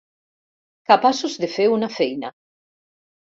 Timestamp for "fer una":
1.57-1.89